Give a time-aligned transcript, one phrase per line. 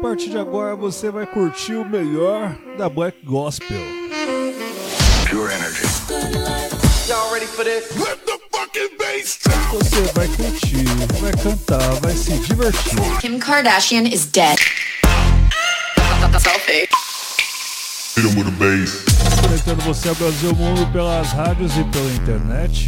[0.00, 3.76] partir de agora você vai curtir o melhor da Black Gospel.
[5.28, 5.84] Pure energy.
[7.06, 7.84] Y'all ready for this?
[7.98, 9.84] Let the fucking bass drop.
[9.84, 10.84] Você vai curtir,
[11.20, 13.20] vai cantar, vai se divertir.
[13.20, 14.58] Kim Kardashian is dead.
[16.38, 16.88] Selfie.
[18.16, 19.04] Hit him with a bass.
[19.42, 22.86] Conectando você ao Brasil e mundo pelas rádios e pela internet.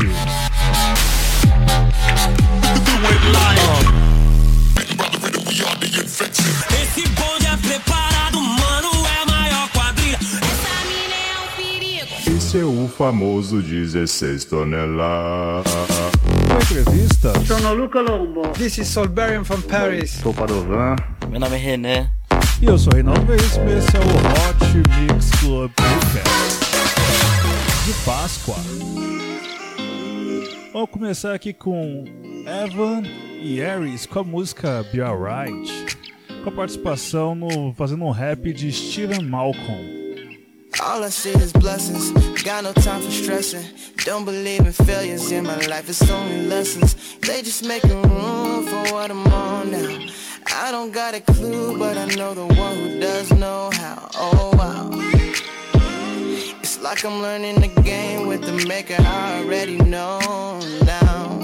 [12.93, 15.73] Famoso 16 toneladas.
[16.46, 17.33] Uma entrevista.
[17.46, 18.49] Sono Luca Lombo.
[18.50, 20.11] This is Solberian from Paris.
[20.23, 20.97] Sou Padovan.
[21.29, 22.11] Meu nome é René.
[22.61, 26.63] E eu sou Reinaldo Veríssimo e esse é o Hot Mix Club Podcast
[27.86, 28.57] de Páscoa.
[30.72, 32.05] Vamos começar aqui com
[32.47, 33.03] Evan
[33.41, 35.98] e Aries com a música Be Alright,
[36.44, 40.02] com a participação no fazendo um rap de Steven Malcolm.
[40.84, 42.11] All I see is blessings,
[42.42, 43.64] got no time for stressing.
[44.05, 46.97] Don't believe in failures in my life, it's only lessons.
[47.20, 50.06] They just making room for what I'm on now.
[50.48, 54.08] I don't got a clue, but I know the one who does know how.
[54.16, 54.91] Oh wow.
[56.60, 60.19] It's like I'm learning the game with the maker I already know
[60.84, 61.38] now.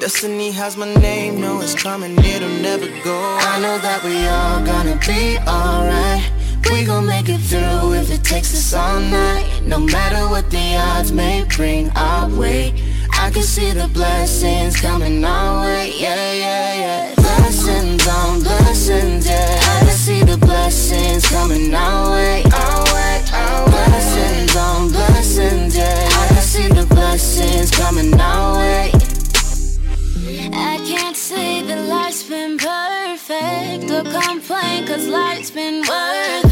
[0.00, 3.36] Destiny has my name, know it's coming, it'll never go.
[3.40, 6.41] I know that we all gonna be alright.
[6.70, 9.62] We gon' make it through if it takes us all night.
[9.64, 12.74] No matter what the odds may bring our way.
[13.12, 17.14] I can see the blessings coming our way, yeah, yeah, yeah.
[17.14, 19.60] Blessings on blessings, yeah.
[19.62, 23.70] I can see the blessings coming our way, our way, our way.
[23.70, 26.08] Blessings on blessings, yeah.
[26.10, 28.90] I can see the blessings coming our way.
[30.54, 36.51] I can't say that life's been perfect or complain cause life's been worth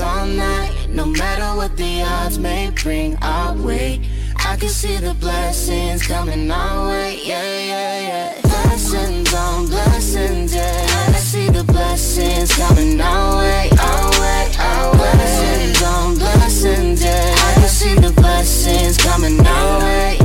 [0.00, 0.88] all night.
[0.88, 4.00] No matter what the odds may bring our way.
[4.44, 8.40] I can see the blessings coming our way, yeah, yeah, yeah.
[8.42, 10.86] Blessings on blessings, yeah.
[10.88, 15.12] I can see the blessings coming our way, our way, our way.
[15.12, 17.34] Blessings on blessings, yeah.
[17.36, 20.18] I can see the blessings coming our way.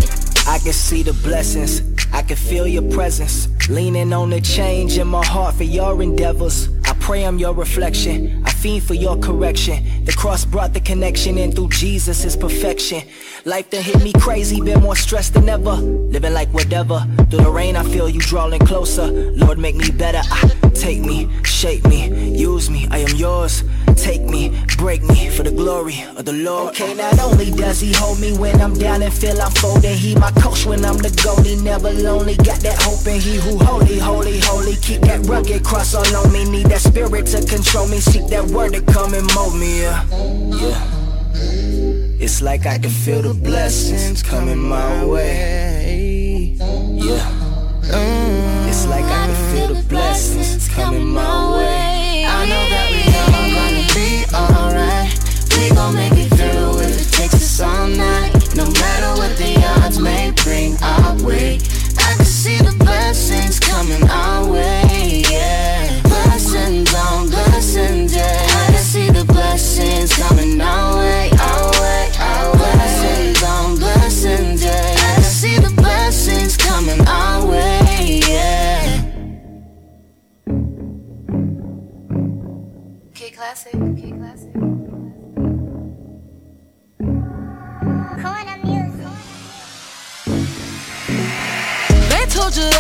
[0.47, 1.81] I can see the blessings,
[2.13, 3.47] I can feel your presence.
[3.69, 6.69] Leaning on the change in my heart for your endeavors.
[7.03, 10.06] Pray I'm your reflection, I fiend for your correction.
[10.06, 13.03] The cross brought the connection, and through Jesus is perfection.
[13.44, 15.74] Life done hit me crazy, been more stressed than ever.
[15.74, 17.06] Living like whatever.
[17.30, 19.06] Through the rain, I feel you drawing closer.
[19.08, 20.22] Lord, make me better.
[20.24, 22.88] I, take me, shape me, use me.
[22.90, 23.66] I am yours.
[23.96, 26.70] Take me, break me for the glory of the Lord.
[26.70, 30.16] Okay, not only does he hold me when I'm down and feel I'm folding, he
[30.16, 31.62] my coach when I'm the goalie.
[31.64, 34.76] Never lonely, got that hope in he who holy, holy, holy.
[34.78, 36.44] Keep that rugged cross all on me.
[36.46, 38.00] Need that spirit to control me.
[38.00, 39.81] Seek that word to come and mold me.
[39.81, 40.04] Yeah,
[40.62, 40.94] yeah.
[42.20, 46.56] It's like I can feel the blessings coming my way.
[46.60, 47.54] Yeah.
[48.68, 51.72] It's like I can feel the blessings coming my way.
[55.63, 58.34] We gon' make it through if it takes us all night.
[58.53, 61.59] No matter what the odds may bring our way.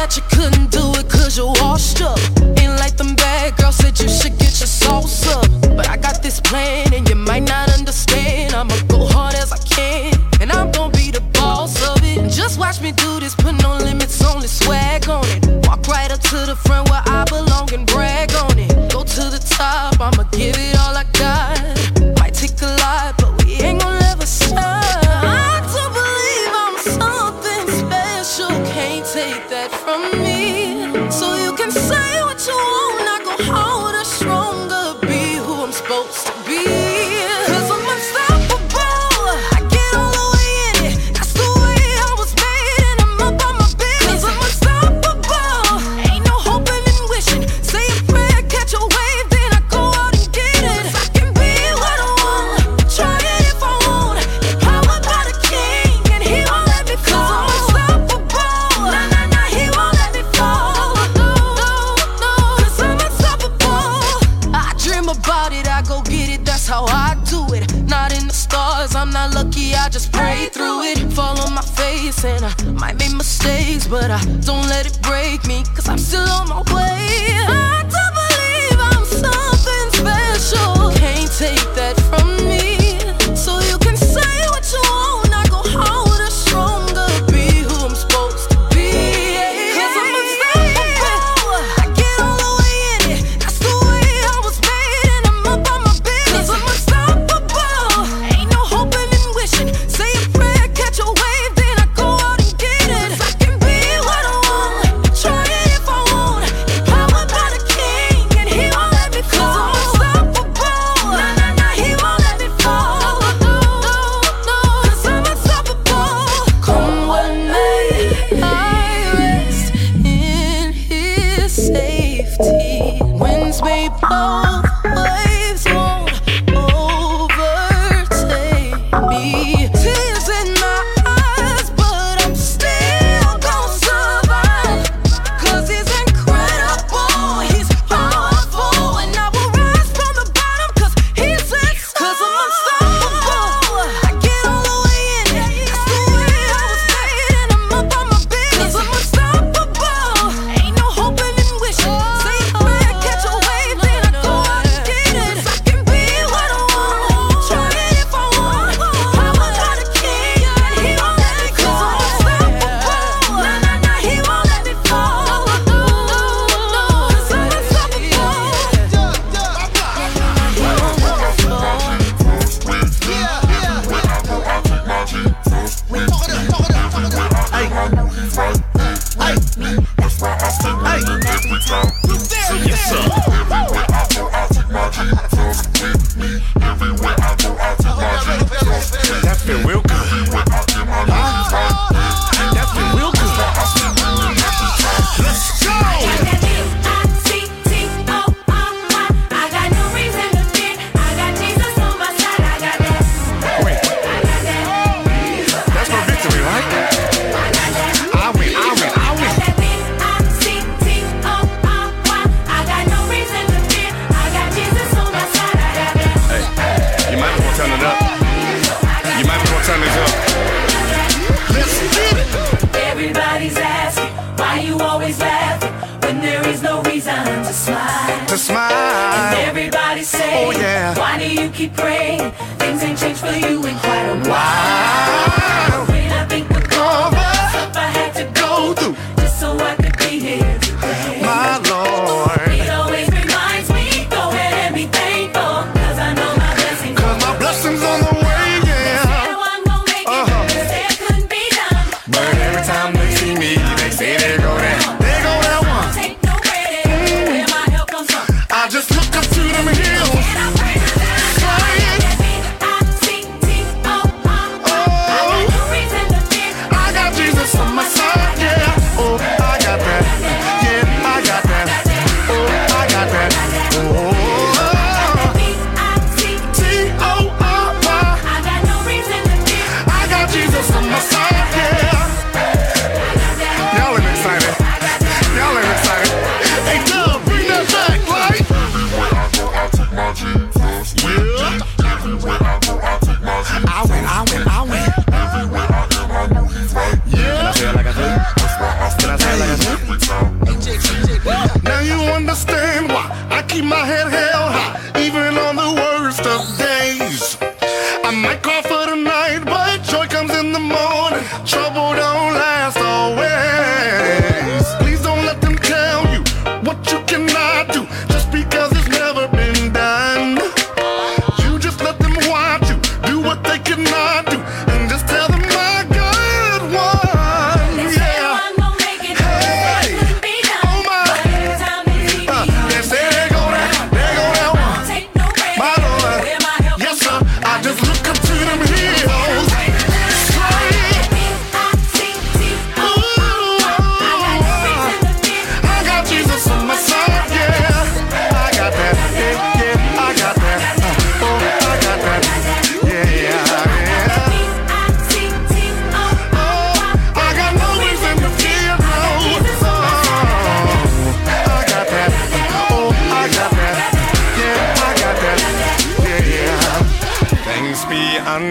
[0.03, 2.19] That you couldn't do it cause you're washed up.
[2.59, 5.47] Ain't like them bad girls said you should get your sauce up.
[5.77, 8.53] But I got this plan and you might not understand.
[8.53, 10.13] I'ma go hard as I can.
[10.41, 12.17] And I'm gonna be the boss of it.
[12.17, 15.67] And Just watch me do this, put no limits, only swag on it.
[15.67, 17.12] Walk right up to the front where I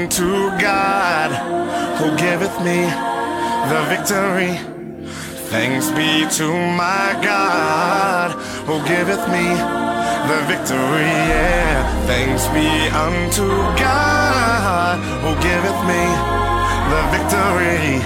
[0.03, 1.31] unto God
[1.99, 2.79] who giveth me
[3.71, 4.55] the victory.
[5.53, 8.33] Thanks be to my God
[8.67, 9.47] who giveth me
[10.31, 11.15] the victory.
[11.31, 12.69] Yeah, thanks be
[13.07, 13.47] unto
[13.79, 16.03] God who giveth me
[16.93, 18.03] the victory.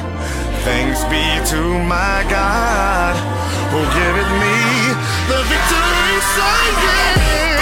[0.69, 1.63] Thanks be to
[1.97, 3.15] my God
[3.73, 4.57] who giveth me
[5.33, 6.13] the victory.
[6.37, 7.56] Say yeah.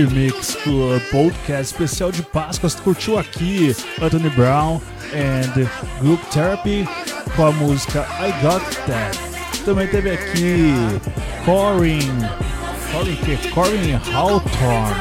[0.00, 2.68] Mix Club Podcast especial de Páscoa.
[2.68, 4.80] Você curtiu aqui Anthony Brown
[5.14, 5.68] and
[6.00, 6.88] Group Therapy
[7.36, 9.18] com a música I Got That.
[9.64, 10.72] Também teve aqui
[11.44, 12.10] Corin,
[12.92, 13.48] Corin que?
[13.50, 14.96] Corin Hawthorne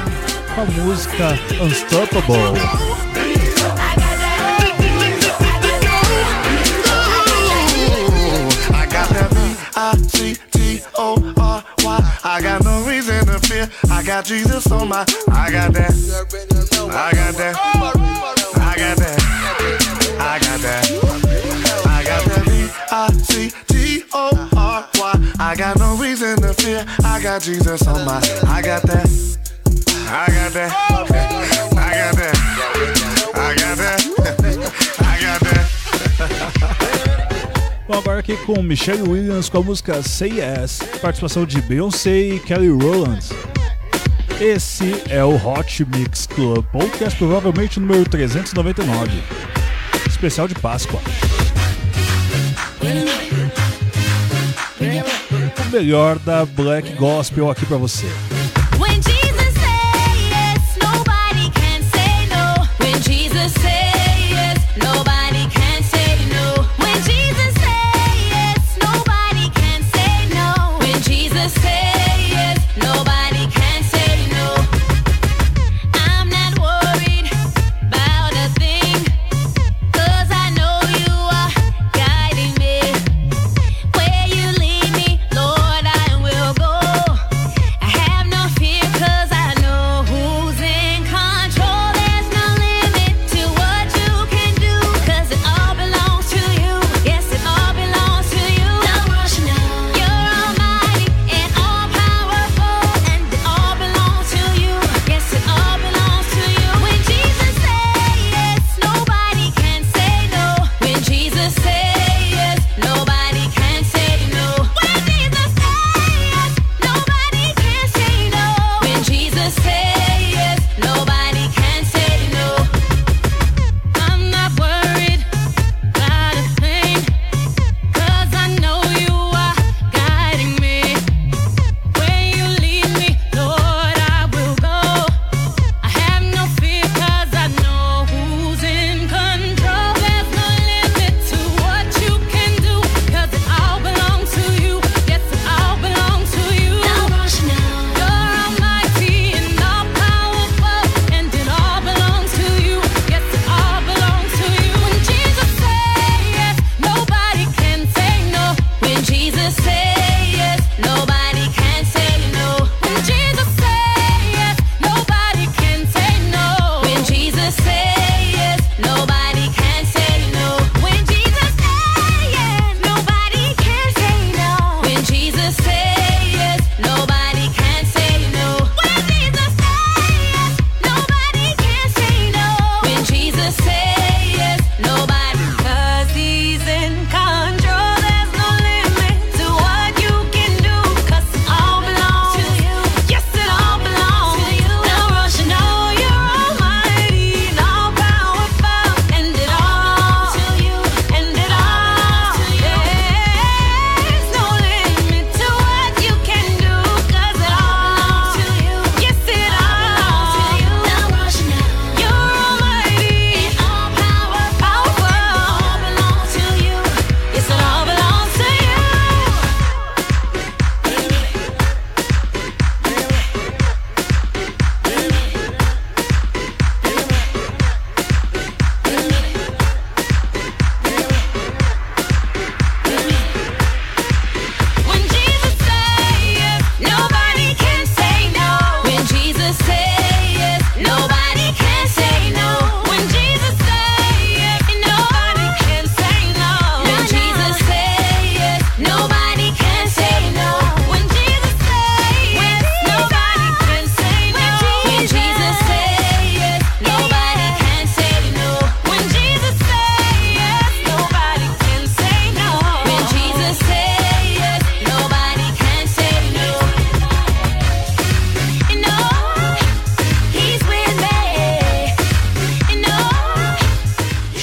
[0.53, 2.53] com a música Unstoppable.
[10.95, 11.42] I
[12.41, 13.69] got no reason to fear.
[13.89, 15.05] I got Jesus on my.
[15.31, 15.91] I got that.
[16.91, 17.55] I got that.
[18.55, 19.19] I got that.
[20.19, 20.85] I got that.
[21.85, 22.43] I got that.
[22.45, 25.33] V I C T O R Y.
[25.39, 26.85] I got no reason to fear.
[27.03, 28.17] I got Jesus on my.
[28.47, 29.07] I got that.
[30.07, 31.12] I got that.
[37.85, 42.39] Bom, agora aqui com Michelle Williams com a música Say Yes, participação de Beyoncé e
[42.39, 43.27] Kelly Rowland.
[44.39, 49.11] Esse é o Hot Mix Club Podcast, provavelmente número 399,
[50.07, 51.01] especial de Páscoa.
[55.59, 58.07] O melhor da Black Gospel aqui para você.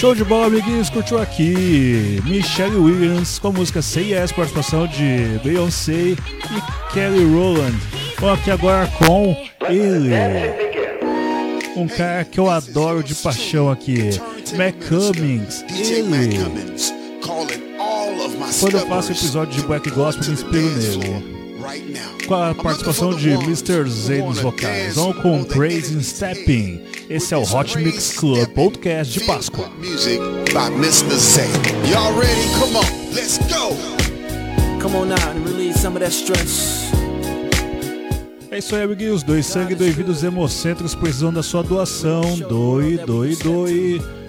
[0.00, 5.38] Show de bola, amiguinhos, curtiu aqui Michelle Williams com a música Say Yes, participação de
[5.44, 6.16] Beyoncé e
[6.94, 7.76] Kelly Rowland.
[8.18, 9.36] Vamos aqui agora com
[9.68, 10.14] ele,
[11.76, 14.08] um cara que eu adoro de paixão aqui,
[14.56, 15.66] Mac Cummings.
[15.68, 16.38] Ele.
[18.58, 21.40] Quando eu faço episódio de Black Gospel, me inspiro nele
[22.26, 23.86] com a participação de Mr.
[23.90, 24.94] Z nos vocais.
[24.94, 26.99] Vamos com Crazy Stepping.
[27.10, 29.68] Esse é o Hot Mix Club Podcast de Páscoa.
[29.78, 30.20] Music
[30.52, 31.18] by Mr.
[31.18, 31.42] Z.
[31.90, 32.48] Y'all ready?
[32.60, 33.76] Come on, let's go.
[34.80, 36.88] Come on now and release some of that stress.
[38.48, 39.24] É isso aí, amiguinhos.
[39.24, 42.22] Dois sangue, dois vidros hemocêntricos precisam da sua doação.
[42.48, 44.19] Doe, doe, doe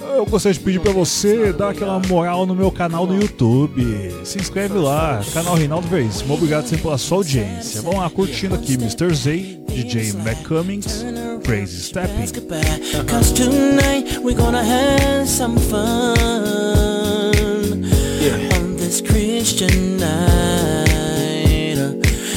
[0.00, 4.12] eu gostaria de pedir para você dar aquela moral no meu canal no YouTube.
[4.24, 6.34] Se inscreve lá, canal Reinaldo Veríssimo.
[6.34, 7.82] Obrigado sempre pela sua audiência.
[7.82, 9.14] Vamos lá, curtindo aqui Mr.
[9.14, 11.04] Z, DJ McCummings,
[11.44, 12.26] Crazy Stepping.
[13.06, 16.14] Cause tonight we're gonna have some fun
[18.52, 21.76] on this Christian night.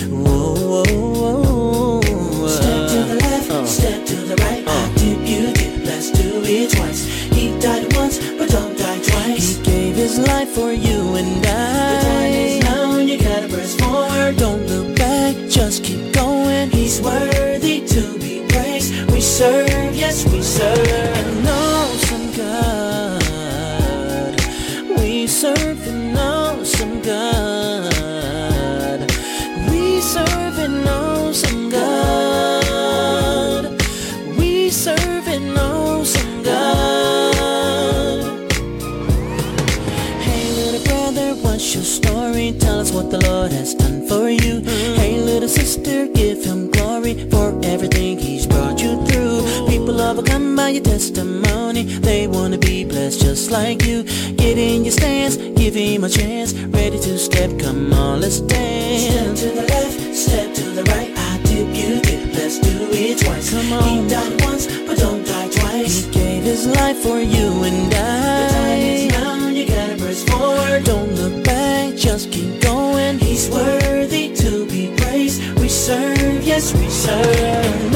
[0.09, 4.63] Whoa, whoa, whoa, step to the left, step to the right.
[4.67, 6.92] I dip, you dip, let's do it twice.
[10.13, 11.95] His life for you and I.
[11.95, 14.37] The time is now, you gotta press forward.
[14.37, 16.69] Don't look back, just keep going.
[16.69, 18.93] He's worthy to be praised.
[19.09, 23.25] We serve, yes, we serve an awesome God.
[24.99, 27.42] We serve an awesome God.
[50.93, 51.83] Testimony.
[52.09, 54.03] They wanna be blessed just like you.
[54.43, 56.53] Get in your stance, give him a chance.
[56.53, 59.09] Ready to step, come on, let's dance.
[59.09, 61.11] Step to the left, step to the right.
[61.29, 63.49] I dip, you dip, let's do it twice.
[63.49, 63.83] Come on.
[63.83, 66.05] He died once, but don't die twice.
[66.05, 68.41] He gave his life for you and I.
[68.41, 70.83] The time is now, you gotta press forward.
[70.83, 73.17] Don't look back just keep going.
[73.17, 75.41] He's worthy to be praised.
[75.59, 77.95] We serve, yes, we serve an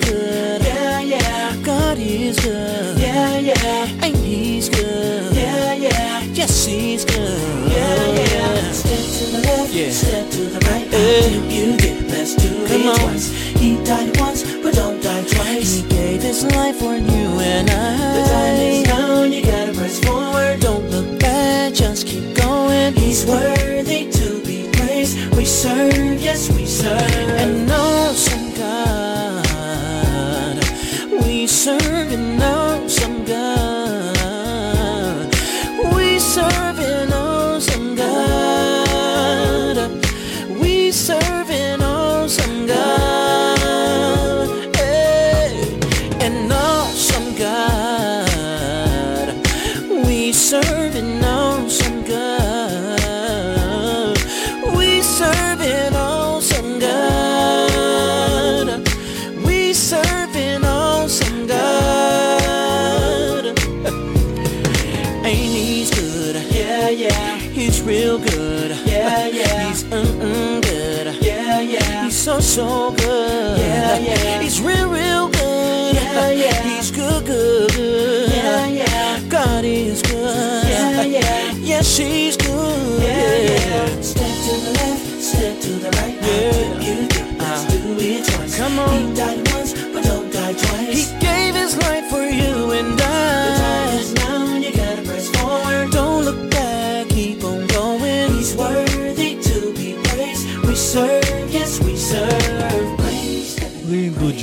[0.00, 0.62] good.
[0.62, 1.56] Yeah, yeah.
[1.62, 2.98] God is good.
[2.98, 4.04] Yeah, yeah.
[4.04, 5.34] And he's good.
[5.34, 6.22] Yeah, yeah.
[6.32, 7.70] Yes, he's good.
[7.70, 8.72] Yeah, yeah.
[8.72, 9.90] Step to the left, yeah.
[9.90, 10.88] step to the right.
[10.92, 12.96] Uh, you dip, let's do Come on.
[12.98, 13.30] twice.
[13.60, 15.76] He died once, but don't die twice.
[15.76, 18.69] He gave his life for you and I.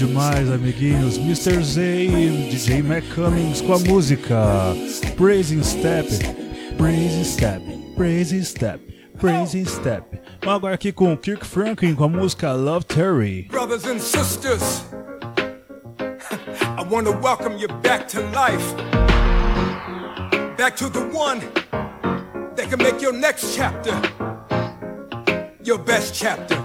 [0.07, 1.17] demais, amiguinhos.
[1.17, 1.61] Mr.
[1.63, 4.35] Z e DJ Mac Cummings com a música
[5.17, 6.07] Praising Step,
[6.77, 7.61] Praising Step,
[7.95, 8.79] Praising Step,
[9.19, 10.03] Praising Step.
[10.41, 13.47] Vamos agora aqui com Kirk Franklin com a música Love Terry.
[13.49, 14.85] Brothers and sisters,
[15.99, 18.73] I want to welcome you back to life,
[20.57, 21.41] back to the one
[22.55, 23.93] that can make your next chapter
[25.63, 26.55] your best chapter.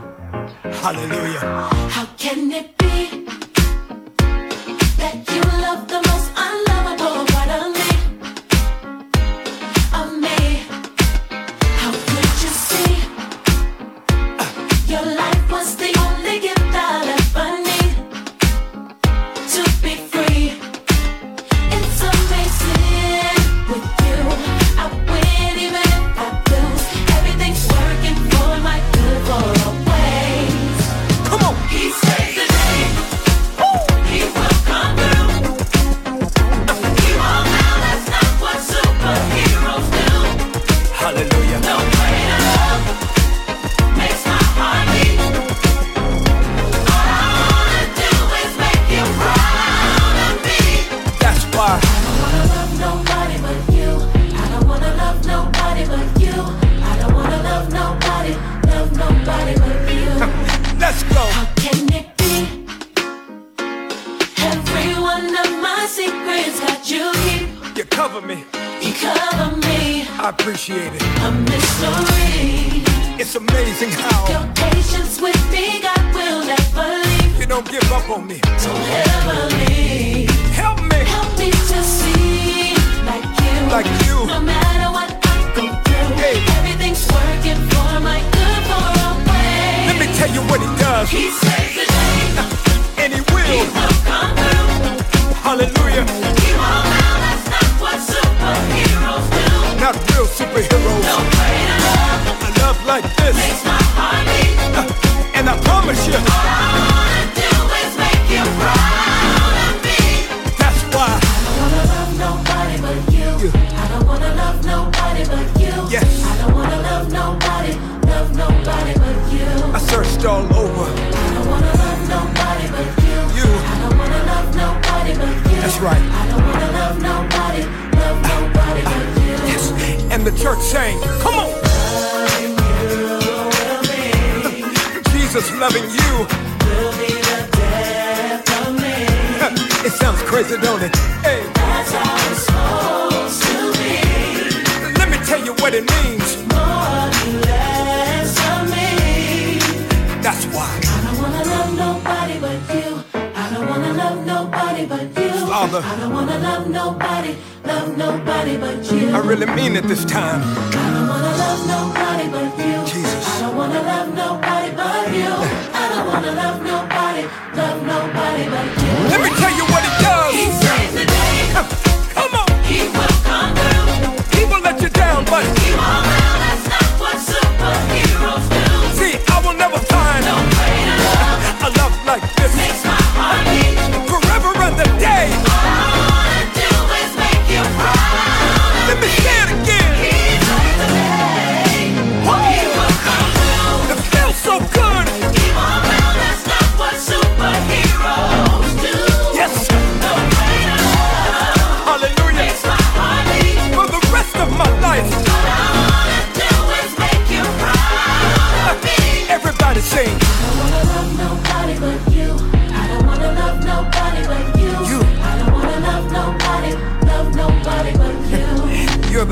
[0.63, 1.41] Hallelujah.
[1.91, 2.82] How can it
[5.03, 6.02] that you love the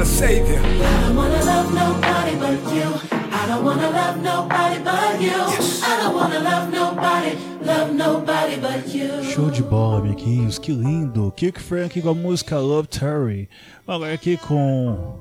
[0.04, 0.60] savior.
[0.60, 3.20] I don't wanna love nobody but you.
[3.32, 5.28] I don't wanna love nobody but you.
[5.28, 5.82] Yes.
[5.82, 9.22] I don't wanna love nobody, love nobody but you.
[9.24, 11.32] Show de bola, amiguinhos, que lindo!
[11.36, 13.48] Kirk Frank com a música Love Terry.
[13.86, 15.20] Agora aqui com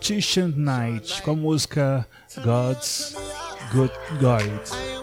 [0.00, 2.06] Tishan Knight com a música
[2.44, 3.14] God's
[3.72, 4.96] Good Guide.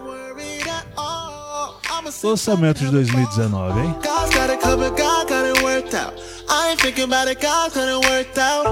[2.23, 3.95] Lançamento de 2019, hein?
[6.56, 8.68] I ain't thinking about it, God couldn't work out.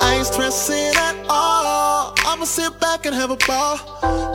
[0.00, 2.14] I ain't stressing at all.
[2.24, 3.76] I'ma sit back and have a ball.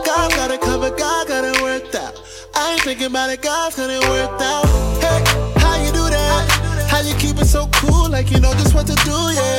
[0.06, 2.14] God got it covered, God got it worked out.
[2.54, 4.64] I ain't thinking about it, God couldn't work out.
[5.02, 5.24] Hey,
[5.58, 6.86] how you do that?
[6.88, 9.58] How you keep it so cool, like you know just what to do, yeah.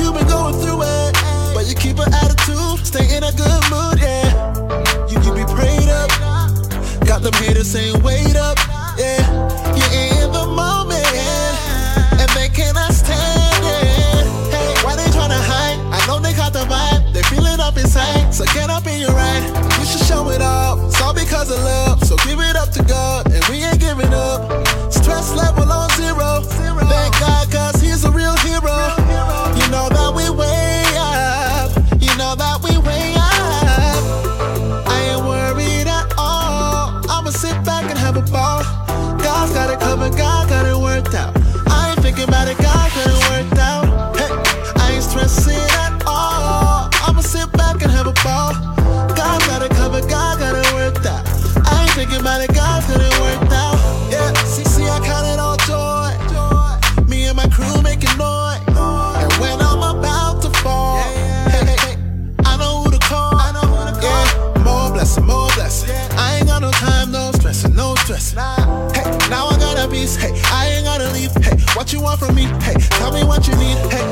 [0.00, 1.12] You been going through it,
[1.52, 4.24] but you keep an attitude, stay in a good mood, yeah.
[5.06, 6.08] You, you be prayed up,
[7.04, 8.56] got them haters saying, wait up.
[18.32, 19.44] So get up in your right.
[19.78, 20.82] You should show it off.
[20.86, 22.02] It's all because of love.
[22.02, 24.66] So give it up to God, and we ain't giving up.
[24.90, 26.61] Stress level on zero.
[73.42, 73.92] What you need.
[73.92, 74.11] Hey,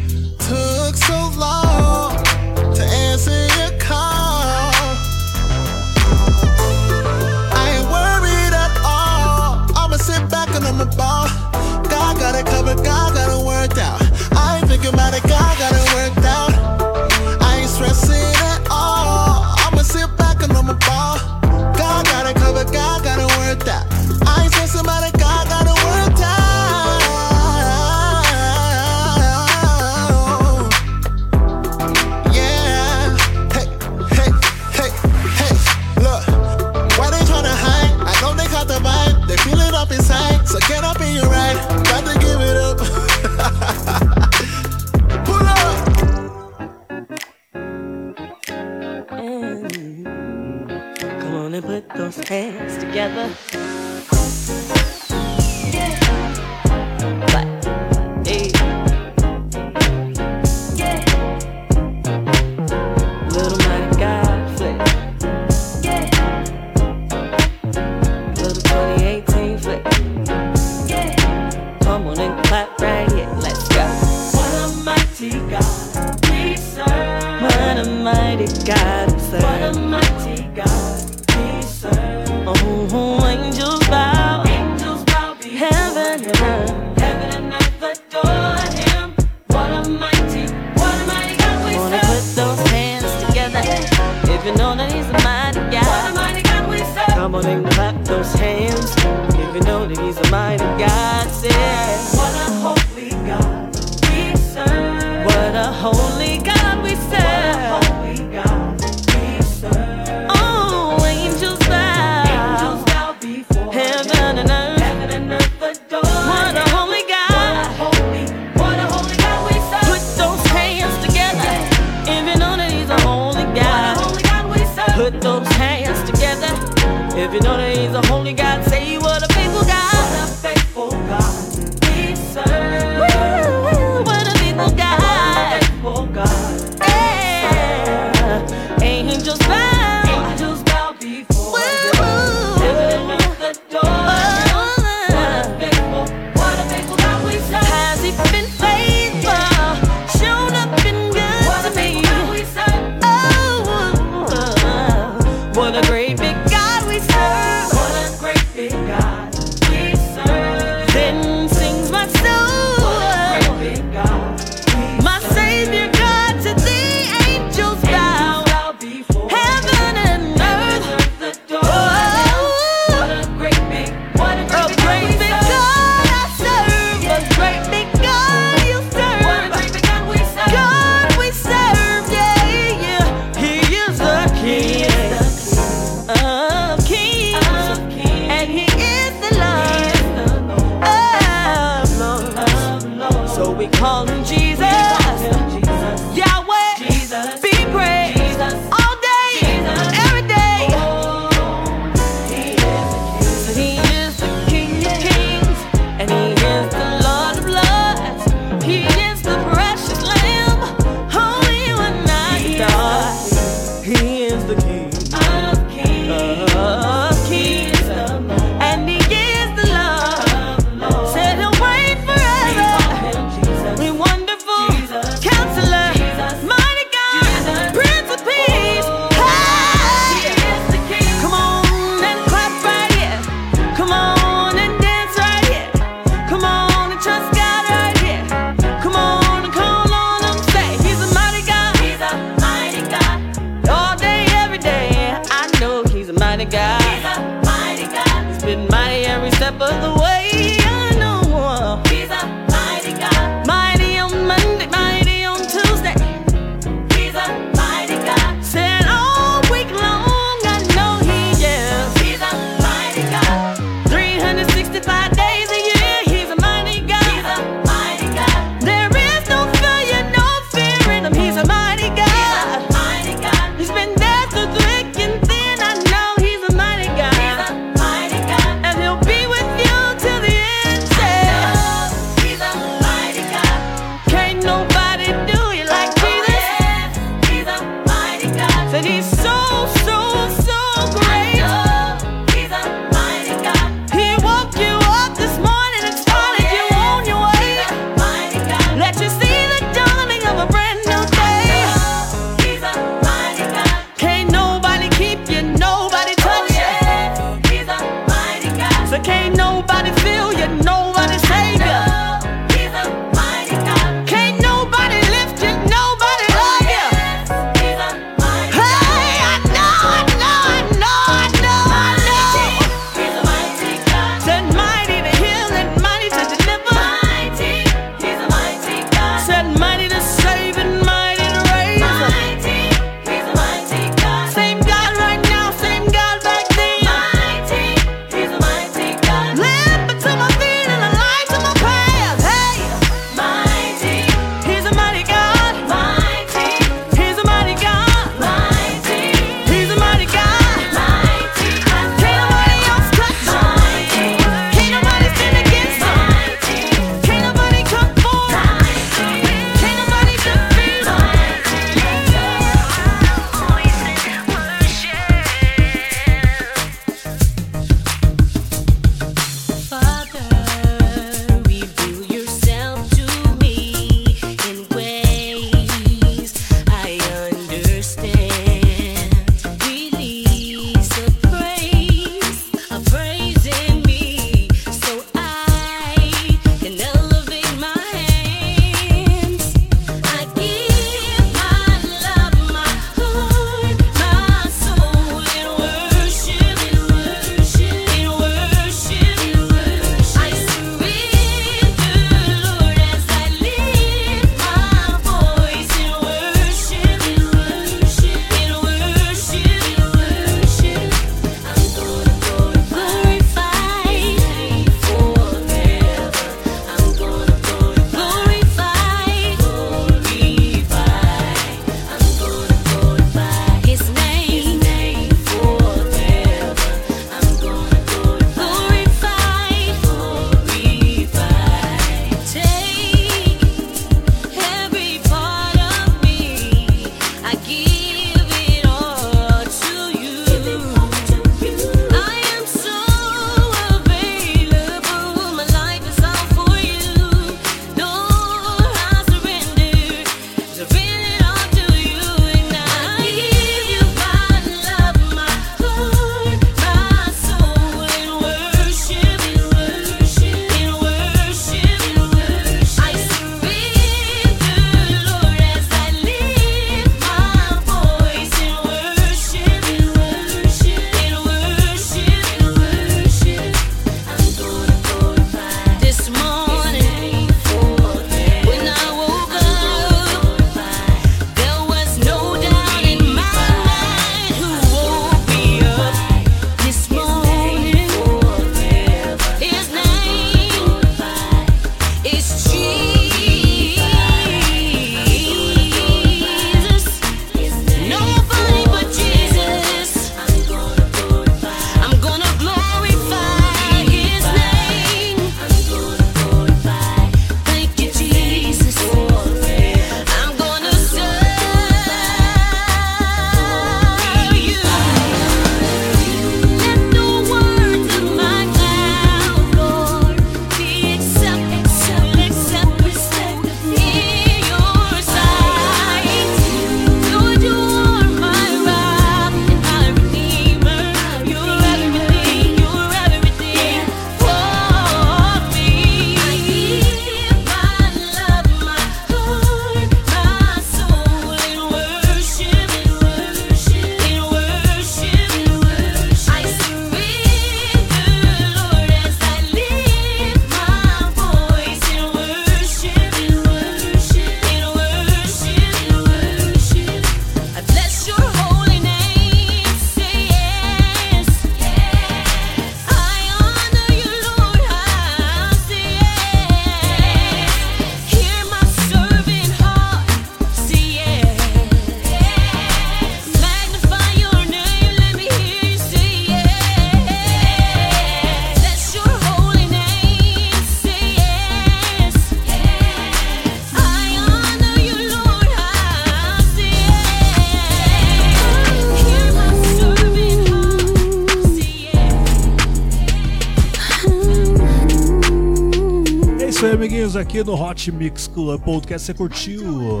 [597.18, 599.06] aqui no Hot Mix Club Podcast.
[599.06, 600.00] Você curtiu?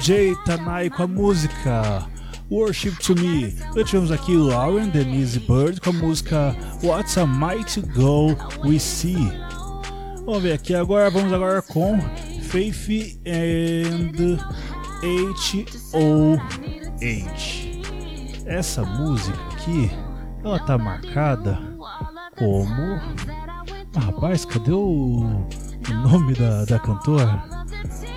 [0.00, 2.06] Jay Tanai com a música
[2.50, 3.54] Worship to Me.
[3.74, 9.32] Nós tivemos aqui Lauren Denise Bird com a música What's a Mighty Go We See.
[10.24, 11.98] Vamos ver aqui agora, vamos agora com
[12.42, 14.38] Faith and
[15.02, 16.38] H.O.H.
[18.46, 19.90] Essa música aqui,
[20.44, 21.58] ela tá marcada
[22.36, 23.00] como.
[23.94, 25.46] Ah, rapaz, cadê o,
[25.92, 27.42] o nome da, da cantora?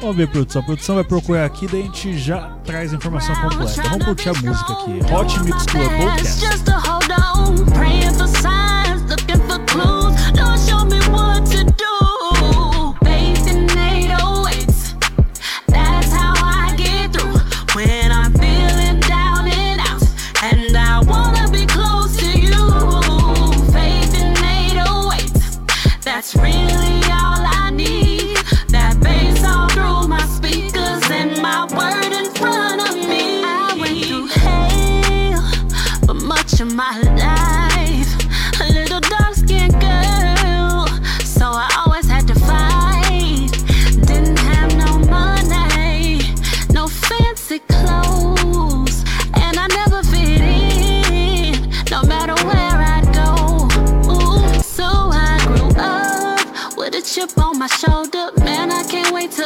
[0.01, 0.61] Vamos ver, produção.
[0.61, 3.83] A produção vai procurar aqui, daí a gente já traz a informação completa.
[3.83, 5.13] Vamos curtir a música aqui.
[5.13, 6.45] Hot Mix Club Podcast.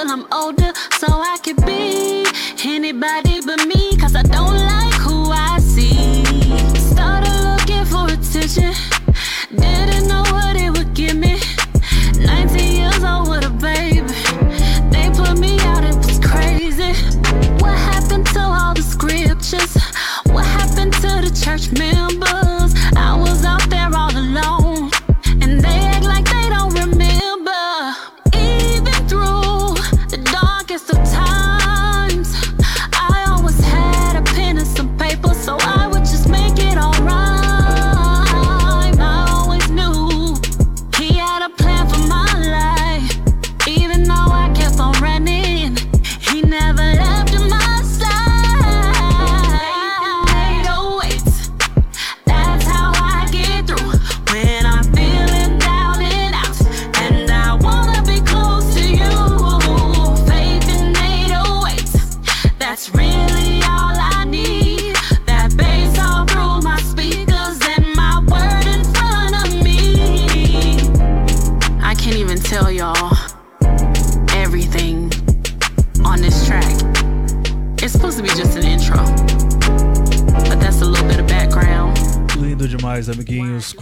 [0.08, 0.64] I'm older.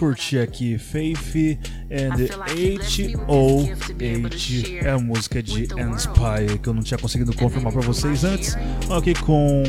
[0.04, 1.58] Curtir aqui Faith
[1.90, 3.64] and H.O.H.
[4.82, 8.54] É a música de Inspire que eu não tinha conseguido confirmar para vocês antes.
[8.94, 9.62] Aqui com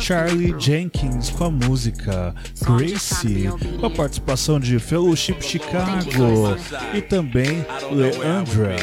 [0.00, 6.56] Charlie Jenkins com a música Gracie, com a participação de Fellowship Chicago
[6.94, 8.76] e também Leandra.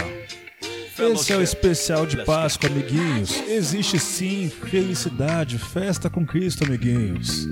[1.00, 3.36] Esse é o especial de Páscoa, amiguinhos.
[3.48, 7.48] Existe sim felicidade, festa com Cristo, amiguinhos.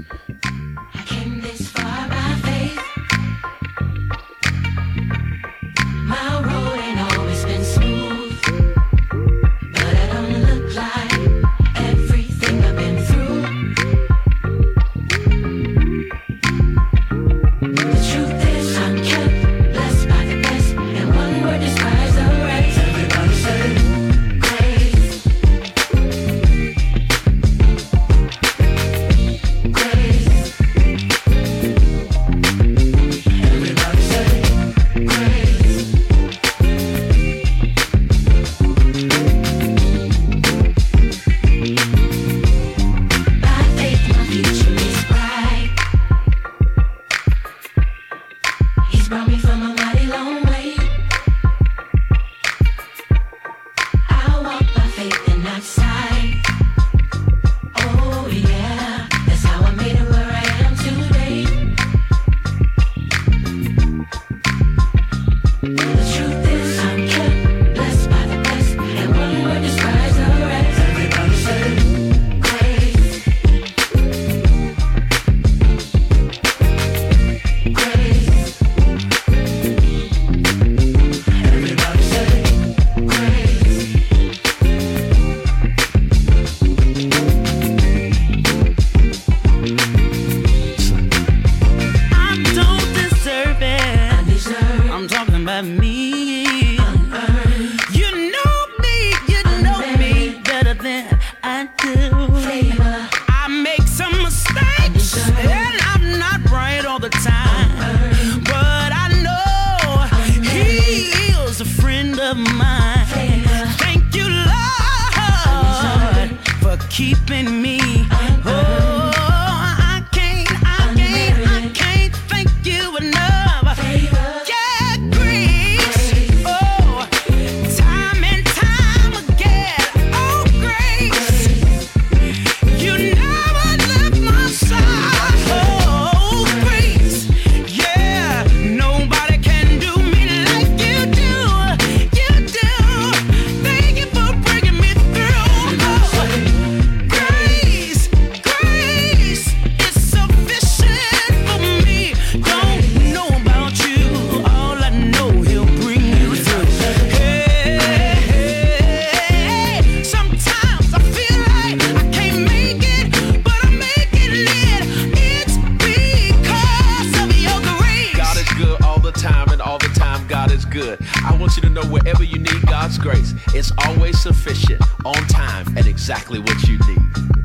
[173.52, 177.39] It's always sufficient, on time, and exactly what you need.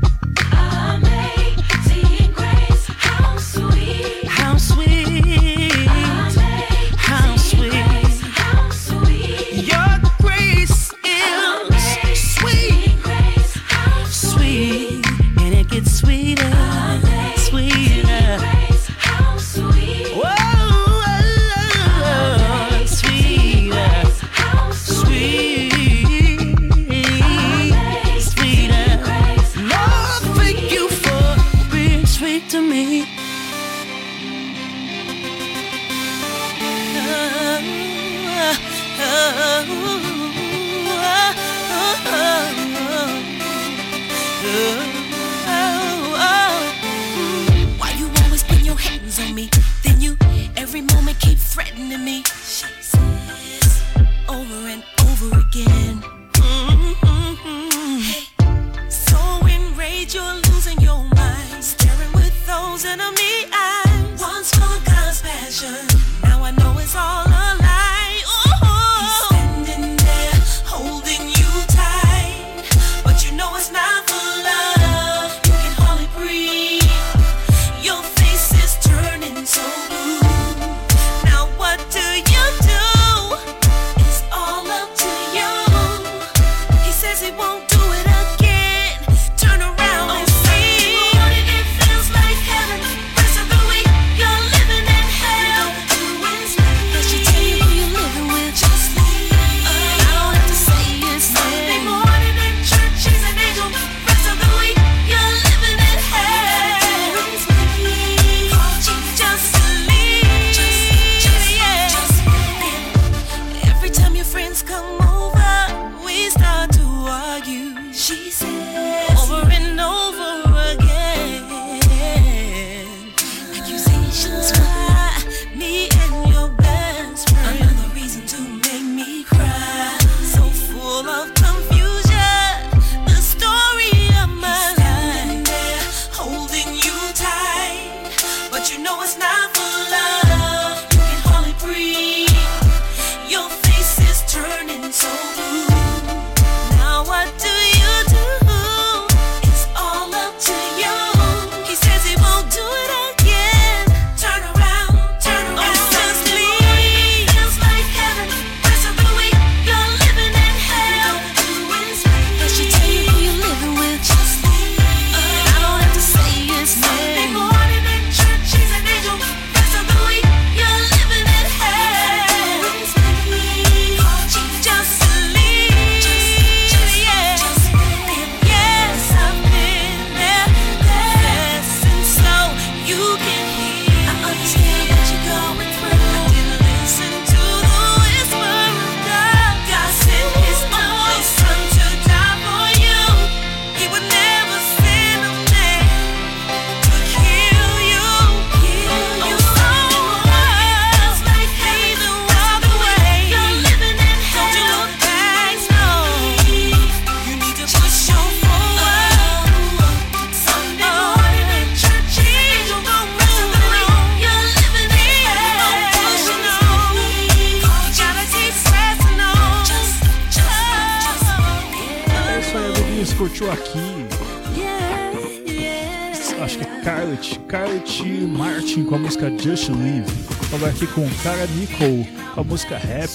[230.87, 233.09] Com Cara Nicole, a música Rap.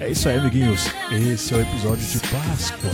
[0.00, 0.86] É isso aí, amiguinhos.
[1.10, 2.90] Esse é o episódio de Páscoa.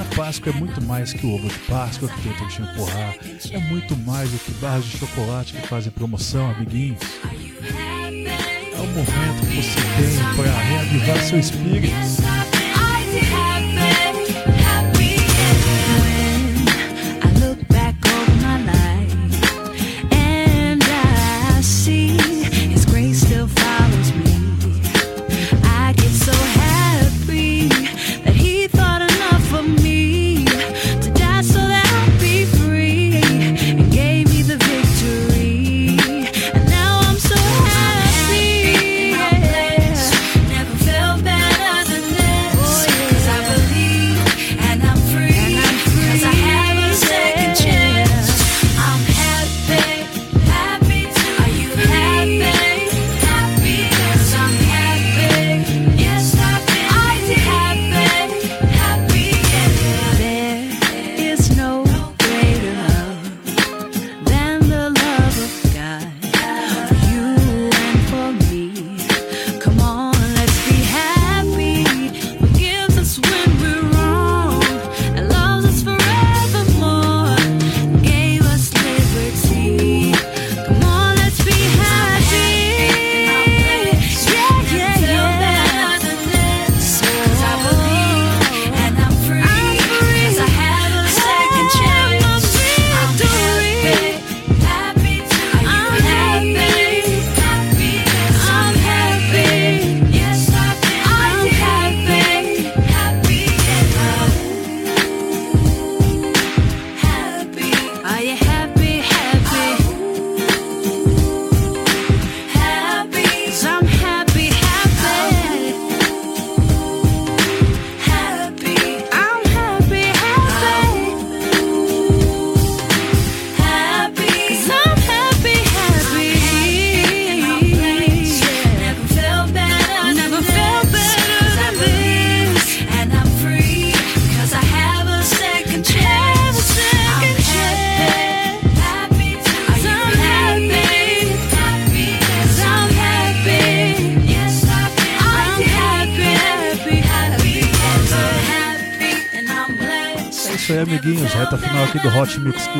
[0.00, 3.16] A Páscoa é muito mais que o ovo de Páscoa que tenta te empurrar.
[3.50, 6.98] É muito mais do que barras de chocolate que fazem promoção, amiguinhos.
[7.22, 12.33] É o momento que você tem para reavivar seu espírito.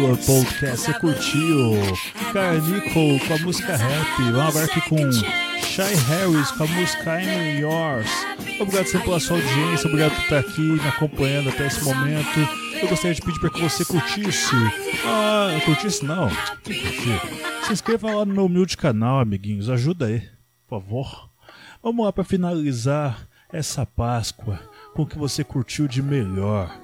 [0.05, 0.81] Club Podcast.
[0.81, 1.73] Você curtiu
[2.35, 4.23] Carnico com a música Rap.
[4.23, 5.11] Vamos agora aqui com
[5.63, 8.11] Shy Harris com a música I'm Yours.
[8.61, 12.39] Obrigado sempre pela sua audiência, obrigado por estar aqui me acompanhando até esse momento.
[12.83, 14.55] Eu gostaria de pedir para que você curtisse.
[15.07, 16.29] Ah, curtisse não.
[17.67, 19.71] Se inscreva lá no meu humilde canal, amiguinhos.
[19.71, 20.21] Ajuda aí,
[20.69, 21.31] por favor.
[21.83, 24.61] Vamos lá para finalizar essa Páscoa
[24.93, 26.84] com o que você curtiu de melhor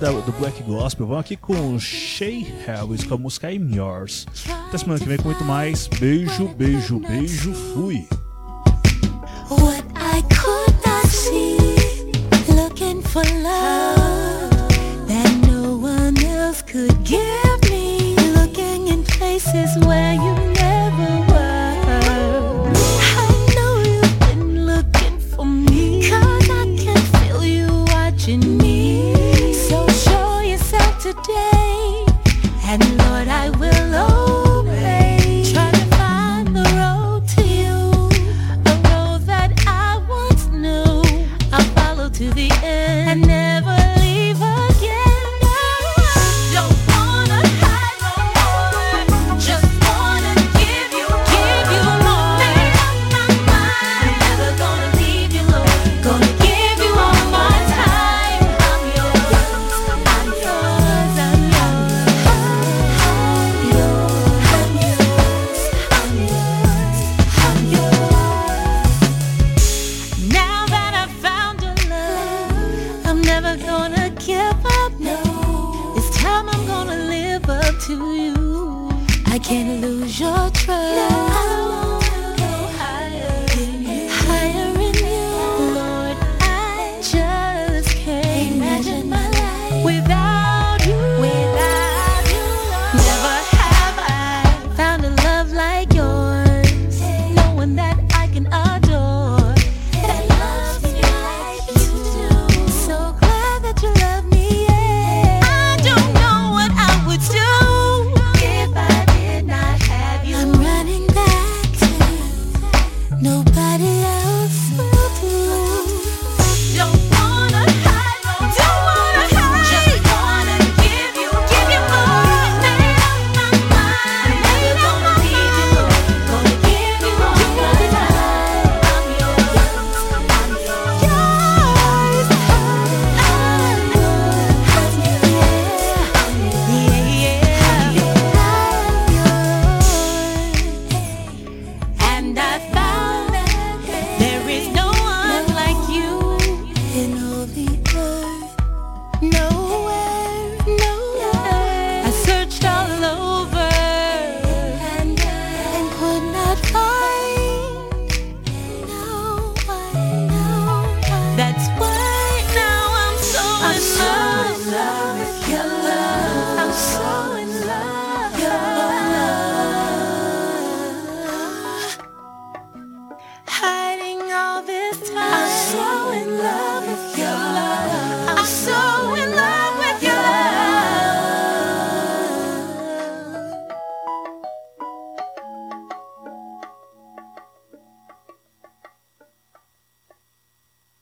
[0.00, 1.06] da, do Black Gospel.
[1.06, 4.26] Vamos aqui com Shay Harris com a música I'm Yours.
[4.68, 5.86] Até semana que vem com muito mais.
[5.86, 7.52] Beijo, beijo, beijo.
[7.74, 8.06] Fui.
[9.50, 11.56] What I could not see,
[12.54, 14.50] looking for love
[15.06, 19.76] that no one else could give me, looking in places